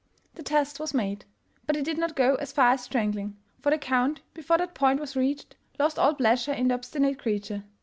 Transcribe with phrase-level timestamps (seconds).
[0.33, 1.25] The test was made;
[1.67, 4.99] but it did not go as far as strangling, for the Count, before that point
[4.99, 7.65] was reached, lost all pleas ure in the obstinate creature.